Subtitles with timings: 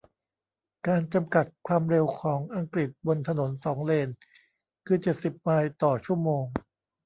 [0.87, 4.09] การ จำกัด ความเร็วของอังกฤษบนถนนสองเลน
[4.85, 6.43] คือเจ็ดสิบไมล์ต่อชั่วโมง